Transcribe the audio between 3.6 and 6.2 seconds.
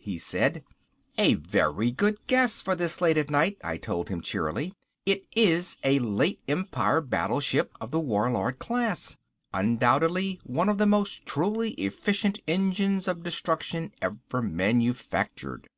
I told him cheerily. "It is a